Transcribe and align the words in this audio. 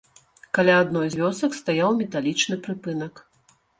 Каля 0.57 0.77
адной 0.83 1.07
з 1.15 1.21
вёсак 1.21 1.51
стаяў 1.59 1.91
металічны 2.01 2.55
прыпынак. 2.69 3.23